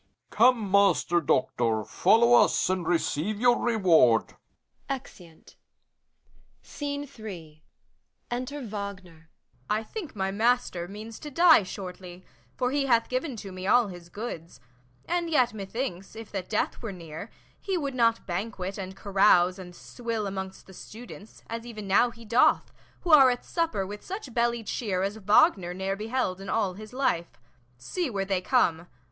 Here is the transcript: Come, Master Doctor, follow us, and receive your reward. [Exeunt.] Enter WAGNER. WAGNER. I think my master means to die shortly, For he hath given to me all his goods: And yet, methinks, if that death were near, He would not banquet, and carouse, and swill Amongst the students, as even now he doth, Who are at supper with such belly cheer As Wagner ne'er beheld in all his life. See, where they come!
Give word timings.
Come, 0.31 0.71
Master 0.71 1.21
Doctor, 1.21 1.83
follow 1.83 2.33
us, 2.33 2.71
and 2.71 2.87
receive 2.87 3.39
your 3.39 3.59
reward. 3.59 4.33
[Exeunt.] 4.89 5.57
Enter 6.81 7.07
WAGNER. 8.31 8.61
WAGNER. 8.71 9.29
I 9.69 9.83
think 9.83 10.15
my 10.15 10.31
master 10.31 10.87
means 10.87 11.19
to 11.19 11.29
die 11.29 11.61
shortly, 11.61 12.25
For 12.55 12.71
he 12.71 12.87
hath 12.87 13.09
given 13.09 13.35
to 13.35 13.51
me 13.51 13.67
all 13.67 13.89
his 13.89 14.09
goods: 14.09 14.59
And 15.05 15.29
yet, 15.29 15.53
methinks, 15.53 16.15
if 16.15 16.31
that 16.31 16.49
death 16.49 16.81
were 16.81 16.91
near, 16.91 17.29
He 17.59 17.77
would 17.77 17.93
not 17.93 18.25
banquet, 18.25 18.79
and 18.79 18.95
carouse, 18.95 19.59
and 19.59 19.75
swill 19.75 20.25
Amongst 20.25 20.65
the 20.65 20.73
students, 20.73 21.43
as 21.45 21.63
even 21.63 21.87
now 21.87 22.09
he 22.09 22.25
doth, 22.25 22.73
Who 23.01 23.11
are 23.11 23.29
at 23.29 23.45
supper 23.45 23.85
with 23.85 24.03
such 24.03 24.33
belly 24.33 24.63
cheer 24.63 25.03
As 25.03 25.17
Wagner 25.17 25.75
ne'er 25.75 25.95
beheld 25.95 26.41
in 26.41 26.49
all 26.49 26.73
his 26.73 26.91
life. 26.91 27.39
See, 27.77 28.09
where 28.09 28.25
they 28.25 28.41
come! 28.41 28.87